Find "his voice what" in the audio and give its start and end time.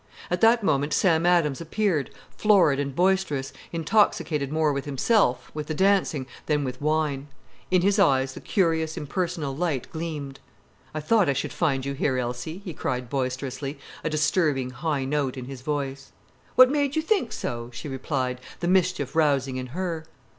15.45-16.71